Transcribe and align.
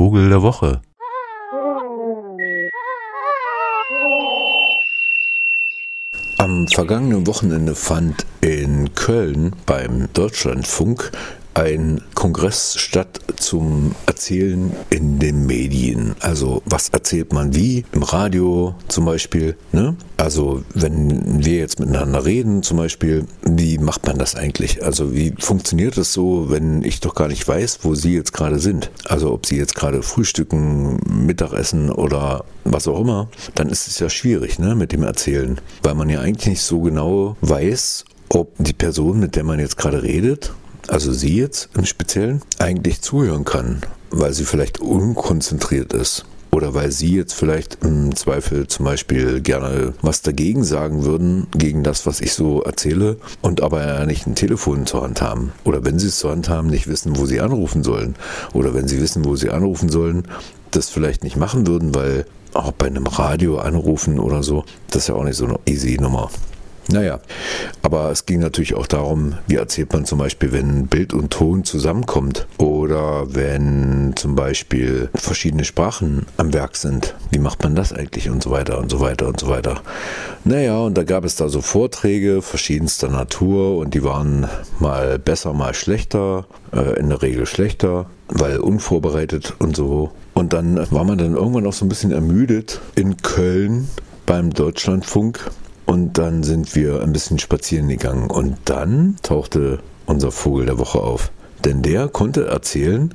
Vogel 0.00 0.30
der 0.30 0.40
Woche. 0.40 0.80
Am 6.38 6.66
vergangenen 6.68 7.26
Wochenende 7.26 7.74
fand 7.74 8.24
in 8.40 8.94
Köln 8.94 9.54
beim 9.66 10.10
Deutschlandfunk 10.14 11.12
ein 11.54 12.00
Kongress 12.14 12.76
statt 12.78 13.20
zum 13.36 13.94
Erzählen 14.06 14.72
in 14.90 15.18
den 15.18 15.46
Medien. 15.46 16.14
Also 16.20 16.62
was 16.66 16.90
erzählt 16.90 17.32
man 17.32 17.54
wie? 17.54 17.84
Im 17.92 18.02
Radio 18.02 18.74
zum 18.88 19.04
Beispiel. 19.04 19.56
Ne? 19.72 19.96
Also 20.16 20.62
wenn 20.74 21.44
wir 21.44 21.58
jetzt 21.58 21.80
miteinander 21.80 22.24
reden 22.24 22.62
zum 22.62 22.76
Beispiel, 22.76 23.26
wie 23.42 23.78
macht 23.78 24.06
man 24.06 24.18
das 24.18 24.34
eigentlich? 24.34 24.84
Also 24.84 25.14
wie 25.14 25.34
funktioniert 25.38 25.96
das 25.96 26.12
so, 26.12 26.50
wenn 26.50 26.82
ich 26.82 27.00
doch 27.00 27.14
gar 27.14 27.28
nicht 27.28 27.46
weiß, 27.46 27.80
wo 27.82 27.94
Sie 27.94 28.14
jetzt 28.14 28.32
gerade 28.32 28.58
sind? 28.58 28.90
Also 29.06 29.32
ob 29.32 29.46
Sie 29.46 29.56
jetzt 29.56 29.74
gerade 29.74 30.02
frühstücken, 30.02 31.00
Mittagessen 31.26 31.90
oder 31.90 32.44
was 32.64 32.86
auch 32.86 33.00
immer, 33.00 33.28
dann 33.54 33.68
ist 33.68 33.88
es 33.88 33.98
ja 33.98 34.08
schwierig 34.08 34.58
ne, 34.58 34.74
mit 34.74 34.92
dem 34.92 35.02
Erzählen, 35.02 35.60
weil 35.82 35.94
man 35.94 36.08
ja 36.08 36.20
eigentlich 36.20 36.46
nicht 36.46 36.62
so 36.62 36.80
genau 36.80 37.36
weiß, 37.40 38.04
ob 38.28 38.52
die 38.58 38.72
Person, 38.72 39.18
mit 39.18 39.36
der 39.36 39.44
man 39.44 39.58
jetzt 39.58 39.76
gerade 39.76 40.02
redet, 40.02 40.52
also 40.90 41.12
sie 41.12 41.36
jetzt 41.36 41.70
im 41.76 41.86
Speziellen, 41.86 42.42
eigentlich 42.58 43.00
zuhören 43.00 43.44
kann, 43.44 43.80
weil 44.10 44.32
sie 44.32 44.44
vielleicht 44.44 44.80
unkonzentriert 44.80 45.92
ist. 45.92 46.24
Oder 46.52 46.74
weil 46.74 46.90
Sie 46.90 47.14
jetzt 47.14 47.34
vielleicht 47.34 47.78
im 47.84 48.14
Zweifel 48.16 48.66
zum 48.66 48.84
Beispiel 48.84 49.40
gerne 49.40 49.94
was 50.02 50.22
dagegen 50.22 50.64
sagen 50.64 51.04
würden, 51.04 51.46
gegen 51.56 51.84
das, 51.84 52.06
was 52.06 52.20
ich 52.20 52.32
so 52.32 52.62
erzähle, 52.62 53.18
und 53.40 53.62
aber 53.62 53.86
ja 53.86 54.04
nicht 54.04 54.26
ein 54.26 54.34
Telefon 54.34 54.84
zur 54.84 55.02
Hand 55.02 55.22
haben. 55.22 55.52
Oder 55.62 55.84
wenn 55.84 56.00
Sie 56.00 56.08
es 56.08 56.18
zur 56.18 56.32
Hand 56.32 56.48
haben, 56.48 56.66
nicht 56.66 56.88
wissen, 56.88 57.16
wo 57.16 57.24
Sie 57.24 57.40
anrufen 57.40 57.84
sollen. 57.84 58.16
Oder 58.52 58.74
wenn 58.74 58.88
Sie 58.88 59.00
wissen, 59.00 59.24
wo 59.24 59.36
Sie 59.36 59.50
anrufen 59.50 59.90
sollen, 59.90 60.24
das 60.72 60.90
vielleicht 60.90 61.22
nicht 61.22 61.36
machen 61.36 61.68
würden, 61.68 61.94
weil 61.94 62.26
auch 62.52 62.72
bei 62.72 62.86
einem 62.86 63.06
Radio 63.06 63.58
anrufen 63.58 64.18
oder 64.18 64.42
so, 64.42 64.64
das 64.88 65.02
ist 65.02 65.08
ja 65.08 65.14
auch 65.14 65.24
nicht 65.24 65.36
so 65.36 65.44
eine 65.44 65.60
easy 65.66 65.98
Nummer. 66.00 66.30
Naja, 66.92 67.20
aber 67.82 68.10
es 68.10 68.26
ging 68.26 68.40
natürlich 68.40 68.74
auch 68.74 68.86
darum, 68.88 69.34
wie 69.46 69.54
erzählt 69.54 69.92
man 69.92 70.04
zum 70.04 70.18
Beispiel, 70.18 70.50
wenn 70.50 70.88
Bild 70.88 71.14
und 71.14 71.30
Ton 71.30 71.62
zusammenkommt 71.62 72.48
oder 72.58 73.32
wenn 73.32 74.12
zum 74.16 74.34
Beispiel 74.34 75.08
verschiedene 75.14 75.64
Sprachen 75.64 76.26
am 76.36 76.52
Werk 76.52 76.76
sind. 76.76 77.14
Wie 77.30 77.38
macht 77.38 77.62
man 77.62 77.76
das 77.76 77.92
eigentlich 77.92 78.28
und 78.28 78.42
so 78.42 78.50
weiter 78.50 78.78
und 78.78 78.90
so 78.90 78.98
weiter 78.98 79.28
und 79.28 79.38
so 79.38 79.48
weiter. 79.48 79.82
Naja, 80.44 80.78
und 80.78 80.98
da 80.98 81.04
gab 81.04 81.24
es 81.24 81.36
da 81.36 81.48
so 81.48 81.60
Vorträge 81.60 82.42
verschiedenster 82.42 83.08
Natur 83.08 83.78
und 83.78 83.94
die 83.94 84.02
waren 84.02 84.48
mal 84.80 85.20
besser, 85.20 85.52
mal 85.52 85.74
schlechter, 85.74 86.46
äh, 86.72 86.98
in 86.98 87.08
der 87.08 87.22
Regel 87.22 87.46
schlechter, 87.46 88.06
weil 88.28 88.58
unvorbereitet 88.58 89.54
und 89.60 89.76
so. 89.76 90.10
Und 90.34 90.52
dann 90.52 90.76
war 90.90 91.04
man 91.04 91.18
dann 91.18 91.36
irgendwann 91.36 91.66
auch 91.66 91.72
so 91.72 91.84
ein 91.84 91.88
bisschen 91.88 92.10
ermüdet 92.10 92.80
in 92.96 93.16
Köln 93.18 93.88
beim 94.26 94.50
Deutschlandfunk 94.50 95.50
und 95.90 96.18
dann 96.18 96.44
sind 96.44 96.76
wir 96.76 97.02
ein 97.02 97.12
bisschen 97.12 97.40
spazieren 97.40 97.88
gegangen. 97.88 98.30
Und 98.30 98.56
dann 98.66 99.16
tauchte 99.24 99.80
unser 100.06 100.30
Vogel 100.30 100.66
der 100.66 100.78
Woche 100.78 101.00
auf. 101.00 101.32
Denn 101.64 101.82
der 101.82 102.06
konnte 102.06 102.46
erzählen, 102.46 103.12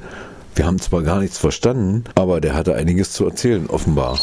wir 0.56 0.66
haben 0.66 0.82
zwar 0.82 1.02
gar 1.02 1.22
nichts 1.22 1.38
verstanden, 1.38 2.04
aber 2.16 2.42
der 2.42 2.54
hatte 2.54 2.76
einiges 2.76 3.14
zu 3.14 3.24
erzählen, 3.24 3.70
offenbar. 3.70 4.20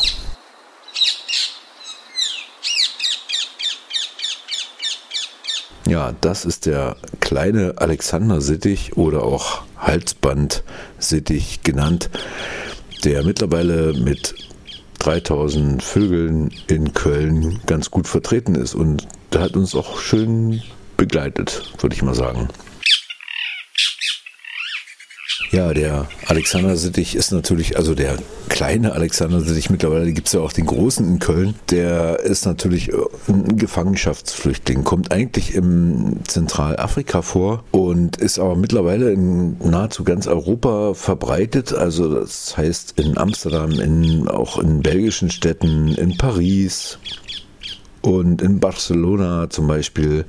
Ja, 5.87 6.12
das 6.20 6.44
ist 6.44 6.66
der 6.66 6.97
kleine 7.20 7.78
Alexander-Sittich 7.78 8.98
oder 8.98 9.22
auch 9.25 9.62
Halsband-Sittich 9.78 11.62
genannt, 11.62 12.11
der 13.03 13.25
mittlerweile 13.25 13.94
mit 13.94 14.52
3000 15.03 15.83
Vögeln 15.83 16.50
in 16.69 16.92
Köln 16.92 17.61
ganz 17.67 17.91
gut 17.91 18.06
vertreten 18.06 18.55
ist. 18.55 18.75
Und 18.75 19.09
hat 19.42 19.56
uns 19.56 19.75
auch 19.75 19.98
schön 19.98 20.62
begleitet, 20.97 21.72
würde 21.81 21.97
ich 21.97 22.03
mal 22.03 22.15
sagen. 22.15 22.49
Ja, 25.52 25.74
der 25.74 26.08
Alexander 26.28 26.78
Sittich 26.78 27.14
ist 27.14 27.30
natürlich, 27.30 27.76
also 27.76 27.94
der 27.94 28.16
kleine 28.48 28.92
Alexander 28.92 29.42
Sittich, 29.42 29.68
mittlerweile 29.68 30.10
gibt 30.14 30.28
es 30.28 30.32
ja 30.32 30.40
auch 30.40 30.54
den 30.54 30.64
großen 30.64 31.06
in 31.06 31.18
Köln, 31.18 31.54
der 31.70 32.20
ist 32.20 32.46
natürlich 32.46 32.90
ein 33.28 33.58
Gefangenschaftsflüchtling, 33.58 34.82
kommt 34.82 35.12
eigentlich 35.12 35.54
im 35.54 36.20
Zentralafrika 36.26 37.20
vor 37.20 37.64
und 37.70 38.16
ist 38.16 38.38
aber 38.38 38.56
mittlerweile 38.56 39.12
in 39.12 39.58
nahezu 39.58 40.04
ganz 40.04 40.26
Europa 40.26 40.94
verbreitet. 40.94 41.74
Also 41.74 42.14
das 42.14 42.56
heißt 42.56 42.98
in 42.98 43.19
Amsterdam, 43.19 43.72
in, 43.72 44.28
auch 44.28 44.58
in 44.58 44.80
belgischen 44.80 45.30
Städten, 45.30 45.94
in 45.96 46.16
Paris, 46.16 46.98
und 48.02 48.42
in 48.42 48.58
Barcelona 48.58 49.48
zum 49.48 49.68
Beispiel, 49.68 50.24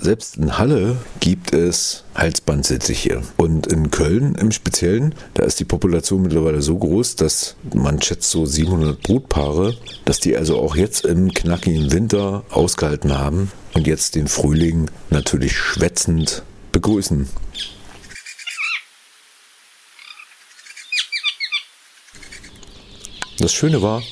selbst 0.00 0.38
in 0.38 0.58
Halle 0.58 0.96
gibt 1.20 1.52
es 1.52 2.04
Halsbandsittiche. 2.14 3.22
Und 3.36 3.66
in 3.66 3.90
Köln 3.90 4.34
im 4.34 4.50
Speziellen, 4.52 5.14
da 5.34 5.44
ist 5.44 5.60
die 5.60 5.64
Population 5.64 6.22
mittlerweile 6.22 6.62
so 6.62 6.76
groß, 6.78 7.16
dass 7.16 7.56
man 7.74 8.00
schätzt 8.00 8.30
so 8.30 8.46
700 8.46 9.02
Brutpaare, 9.02 9.74
dass 10.06 10.18
die 10.18 10.36
also 10.36 10.58
auch 10.58 10.76
jetzt 10.76 11.04
im 11.04 11.32
knackigen 11.32 11.92
Winter 11.92 12.42
ausgehalten 12.50 13.16
haben 13.16 13.52
und 13.74 13.86
jetzt 13.86 14.14
den 14.14 14.26
Frühling 14.26 14.90
natürlich 15.10 15.56
schwätzend 15.56 16.42
begrüßen. 16.72 17.28
Das 23.38 23.54
Schöne 23.54 23.80
war, 23.80 24.02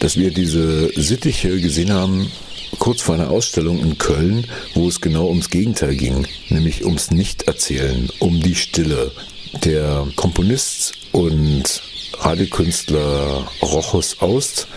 dass 0.00 0.16
wir 0.16 0.30
diese 0.30 0.90
Sittiche 1.00 1.60
gesehen 1.60 1.92
haben 1.92 2.30
kurz 2.78 3.00
vor 3.00 3.14
einer 3.14 3.30
Ausstellung 3.30 3.80
in 3.80 3.98
Köln, 3.98 4.46
wo 4.74 4.88
es 4.88 5.00
genau 5.00 5.28
ums 5.28 5.50
Gegenteil 5.50 5.96
ging, 5.96 6.26
nämlich 6.48 6.84
ums 6.84 7.10
Nichterzählen, 7.10 8.08
um 8.18 8.40
die 8.40 8.54
Stille. 8.54 9.12
Der 9.64 10.06
Komponist 10.16 10.92
und 11.12 11.82
Radiokünstler 12.18 13.48
Rochus 13.62 14.20
Aust 14.20 14.68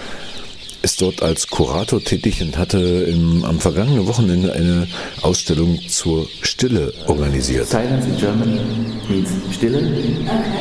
ist 0.81 1.01
dort 1.01 1.21
als 1.21 1.47
Kurator 1.47 2.03
tätig 2.03 2.41
und 2.41 2.57
hatte 2.57 2.79
im, 2.79 3.45
am 3.45 3.59
vergangenen 3.59 4.07
Wochenende 4.07 4.53
eine 4.53 4.87
Ausstellung 5.21 5.79
zur 5.87 6.27
Stille 6.41 6.93
organisiert. 7.07 7.67
Silence 7.67 8.07
in 8.07 8.17
German 8.17 8.59
means 9.09 9.29
Stille 9.53 9.79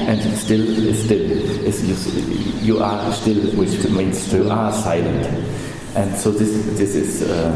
and 0.06 0.20
still 0.38 0.88
is 0.88 1.04
still. 1.04 1.20
It's 1.66 1.82
you, 1.82 1.94
you 2.62 2.82
are 2.82 3.12
still, 3.12 3.36
which 3.56 3.88
means 3.90 4.32
you 4.32 4.50
are 4.50 4.72
silent. 4.72 5.28
And 5.94 6.16
so 6.16 6.30
this, 6.30 6.50
this 6.76 6.94
is 6.94 7.22
uh, 7.22 7.52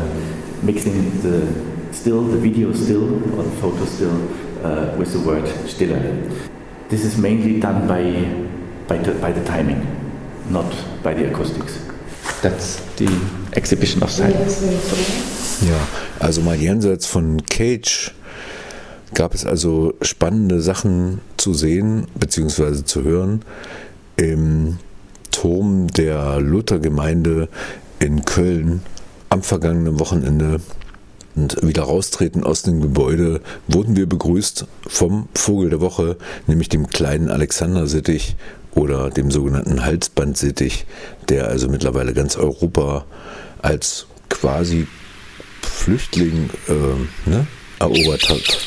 mixing 0.62 1.20
the 1.22 1.46
still, 1.92 2.22
the 2.22 2.38
video 2.38 2.72
still, 2.72 3.04
or 3.38 3.44
the 3.44 3.56
photo 3.60 3.84
still, 3.84 4.28
uh, 4.64 4.96
with 4.96 5.12
the 5.12 5.20
word 5.20 5.44
Stille. 5.66 5.98
This 6.88 7.04
is 7.04 7.16
mainly 7.16 7.60
done 7.60 7.86
by, 7.86 8.02
by, 8.88 9.02
the, 9.02 9.12
by 9.20 9.32
the 9.32 9.44
timing, 9.44 9.86
not 10.50 10.72
by 11.02 11.14
the 11.14 11.30
acoustics. 11.30 11.93
That's 12.44 12.82
the 12.98 13.08
exhibition 13.52 14.02
of 14.02 14.10
silence. 14.10 14.62
Ja, 15.66 15.88
also 16.20 16.42
mal 16.42 16.56
jenseits 16.56 17.06
von 17.06 17.42
Cage 17.46 18.12
gab 19.14 19.32
es 19.32 19.46
also 19.46 19.94
spannende 20.02 20.60
Sachen 20.60 21.22
zu 21.38 21.54
sehen 21.54 22.06
bzw. 22.16 22.84
zu 22.84 23.02
hören 23.02 23.40
im 24.16 24.76
Turm 25.30 25.86
der 25.86 26.38
Luthergemeinde 26.38 27.48
in 27.98 28.26
Köln 28.26 28.82
am 29.30 29.42
vergangenen 29.42 29.98
Wochenende 29.98 30.60
und 31.36 31.56
wieder 31.66 31.84
raustreten 31.84 32.44
aus 32.44 32.60
dem 32.60 32.82
Gebäude 32.82 33.40
wurden 33.68 33.96
wir 33.96 34.06
begrüßt 34.06 34.66
vom 34.86 35.30
Vogel 35.34 35.70
der 35.70 35.80
Woche, 35.80 36.18
nämlich 36.46 36.68
dem 36.68 36.88
kleinen 36.88 37.30
Alexander 37.30 37.86
Sittich 37.86 38.36
oder 38.74 39.10
dem 39.10 39.30
sogenannten 39.30 39.84
Halsbandsittich, 39.84 40.86
der 41.28 41.48
also 41.48 41.68
mittlerweile 41.68 42.14
ganz 42.14 42.36
Europa 42.36 43.04
als 43.62 44.06
quasi 44.28 44.86
Flüchtling 45.62 46.50
äh, 46.68 47.30
ne, 47.30 47.46
erobert 47.78 48.28
hat. 48.28 48.58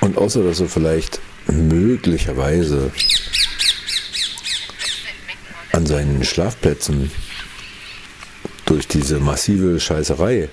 Und 0.00 0.16
außer 0.16 0.42
dass 0.42 0.60
er 0.60 0.68
vielleicht 0.68 1.20
möglicherweise 1.46 2.90
an 5.72 5.86
seinen 5.86 6.24
Schlafplätzen 6.24 7.10
durch 8.64 8.88
diese 8.88 9.18
massive 9.18 9.78
Scheißerei 9.78 10.48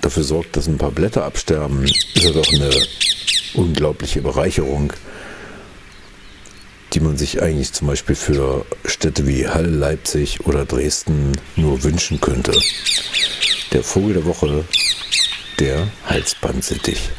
dafür 0.00 0.22
sorgt, 0.22 0.56
dass 0.56 0.66
ein 0.66 0.78
paar 0.78 0.90
Blätter 0.90 1.24
absterben, 1.24 1.84
ist 1.84 2.24
er 2.24 2.32
doch 2.32 2.52
eine 2.52 2.70
unglaubliche 3.56 4.20
Bereicherung, 4.20 4.92
die 6.92 7.00
man 7.00 7.16
sich 7.16 7.42
eigentlich 7.42 7.72
zum 7.72 7.88
Beispiel 7.88 8.16
für 8.16 8.64
Städte 8.84 9.26
wie 9.26 9.48
Halle, 9.48 9.68
Leipzig 9.68 10.46
oder 10.46 10.64
Dresden 10.64 11.32
nur 11.56 11.82
wünschen 11.82 12.20
könnte. 12.20 12.52
Der 13.72 13.82
Vogel 13.82 14.14
der 14.14 14.24
Woche, 14.24 14.64
der 15.58 15.88
Halsbandsittich. 16.06 17.10